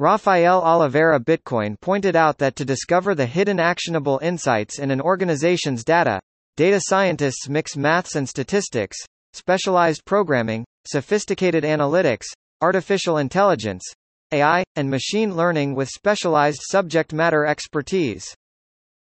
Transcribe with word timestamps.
Rafael 0.00 0.60
Oliveira 0.60 1.20
Bitcoin 1.20 1.80
pointed 1.80 2.16
out 2.16 2.36
that 2.38 2.56
to 2.56 2.64
discover 2.64 3.14
the 3.14 3.26
hidden 3.26 3.60
actionable 3.60 4.18
insights 4.22 4.80
in 4.80 4.90
an 4.90 5.00
organization's 5.00 5.84
data, 5.84 6.18
data 6.56 6.80
scientists 6.82 7.48
mix 7.48 7.76
maths 7.76 8.16
and 8.16 8.28
statistics, 8.28 8.96
specialized 9.34 10.04
programming, 10.04 10.64
sophisticated 10.84 11.62
analytics, 11.62 12.24
artificial 12.60 13.18
intelligence, 13.18 13.84
AI, 14.32 14.64
and 14.74 14.90
machine 14.90 15.36
learning 15.36 15.76
with 15.76 15.88
specialized 15.88 16.62
subject 16.62 17.12
matter 17.12 17.46
expertise. 17.46 18.26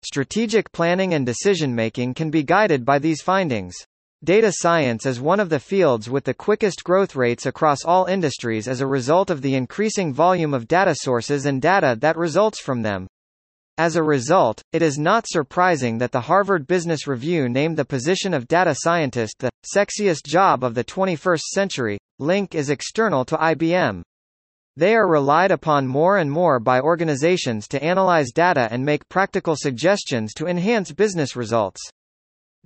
Strategic 0.04 0.70
planning 0.73 1.14
and 1.14 1.26
decision-making 1.26 2.14
can 2.16 2.30
be 2.30 2.44
guided 2.44 2.84
by 2.84 3.00
these 3.00 3.21
findings. 3.21 3.73
Data 4.24 4.52
science 4.54 5.08
is 5.08 5.20
one 5.20 5.40
of 5.40 5.50
the 5.50 5.60
fields 5.60 6.08
with 6.08 6.26
the 6.26 6.34
quickest 6.36 6.84
growth 6.84 7.16
rates 7.16 7.48
across 7.48 7.84
all 7.84 8.06
industries 8.06 8.68
as 8.68 8.80
a 8.80 8.86
result 8.86 9.32
of 9.32 9.42
the 9.42 9.55
increasing 9.55 10.14
volume 10.14 10.54
of 10.54 10.68
data 10.68 10.94
sources 10.94 11.48
and 11.48 11.60
data 11.60 11.98
that 12.02 12.16
results 12.16 12.62
from 12.62 12.84
them. 12.84 13.08
As 13.80 13.95
a 13.95 14.04
result, 14.04 14.62
it 14.73 14.84
is 14.84 15.00
not 15.00 15.26
surprising 15.28 15.98
that 15.98 16.12
the 16.12 16.22
Harvard 16.22 16.68
Business 16.68 17.08
Review 17.08 17.50
named 17.50 17.78
the 17.78 17.84
position 17.84 18.36
of 18.36 18.48
data 18.48 18.76
scientist 18.78 19.38
the 19.40 19.50
sexiest 19.76 20.23
job 20.23 20.64
of 20.64 20.76
the 20.76 20.84
21st 20.84 21.42
century. 21.42 21.98
Link 22.20 22.53
is 22.53 22.70
external 22.70 23.26
to 23.26 23.36
IBM. 23.38 24.03
They 24.78 24.94
are 24.94 25.09
relied 25.09 25.50
upon 25.50 25.88
more 25.88 26.20
and 26.20 26.30
more 26.30 26.59
by 26.59 26.80
organizations 26.80 27.67
to 27.70 27.84
analyze 27.84 28.30
data 28.31 28.67
and 28.70 28.86
make 28.86 29.09
practical 29.09 29.56
suggestions 29.56 30.36
to 30.36 30.45
enhance 30.45 30.92
business 30.92 31.36
results. 31.36 31.81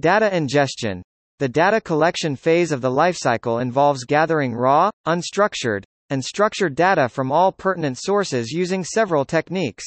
Data 0.02 0.36
ingestion, 0.36 1.02
the 1.40 1.50
data 1.50 1.82
collection 1.82 2.36
phase 2.36 2.72
of 2.72 2.80
the 2.80 2.90
lifecycle 2.90 3.62
involves 3.62 4.06
gathering 4.06 4.54
raw, 4.54 4.90
unstructured, 5.06 5.84
and 6.10 6.24
structured 6.24 6.76
data 6.76 7.10
from 7.10 7.32
all 7.32 7.52
pertinent 7.52 7.98
sources 7.98 8.52
using 8.52 8.84
several 8.84 9.26
techniques. 9.26 9.84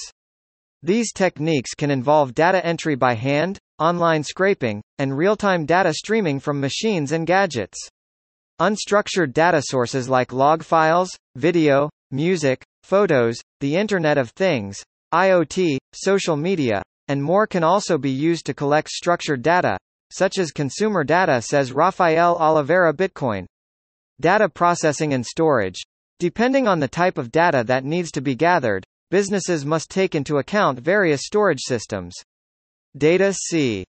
These 0.83 1.12
techniques 1.12 1.75
can 1.75 1.91
involve 1.91 2.34
data 2.34 2.64
entry 2.64 2.97
by 2.97 3.14
hand, 3.14 3.59
online 3.78 4.22
scraping, 4.22 4.83
and 4.98 5.17
real-time 5.17 5.64
data 5.64 5.95
streaming 5.95 6.39
from 6.39 6.61
machines 6.61 7.12
and 7.12 7.27
gadgets. 7.27 7.78
Unstructured 8.61 9.33
data 9.33 9.62
sources 9.65 10.09
like 10.09 10.33
log 10.33 10.62
files, 10.62 11.09
video, 11.37 11.89
music, 12.11 12.62
photos, 12.83 13.39
the 13.61 13.75
Internet 13.75 14.19
of 14.19 14.31
Things, 14.31 14.83
IoT, 15.15 15.78
social 15.94 16.37
media, 16.37 16.83
and 17.09 17.22
more 17.22 17.47
can 17.47 17.65
also 17.65 17.97
be 17.97 18.11
used 18.11 18.44
to 18.47 18.55
collect 18.55 18.91
structured 18.91 19.42
data, 19.42 19.78
such 20.11 20.39
as 20.39 20.51
consumer 20.51 21.05
data 21.05 21.42
says 21.42 21.73
Rafael 21.73 22.37
Oliveira 22.37 22.95
Bitcoin. 22.95 23.47
Data 24.20 24.48
processing 24.48 25.12
and 25.15 25.25
storage. 25.25 25.81
Depending 26.19 26.67
on 26.67 26.81
the 26.81 26.89
type 26.89 27.19
of 27.19 27.31
data 27.31 27.62
that 27.67 27.84
needs 27.84 28.11
to 28.12 28.20
be 28.20 28.34
gathered, 28.34 28.84
businesses 29.11 29.65
must 29.65 29.91
take 29.91 30.15
into 30.15 30.39
account 30.39 30.81
various 30.81 31.23
storage 31.25 31.61
systems. 31.61 32.15
Data 32.97 33.33
C. 33.33 33.84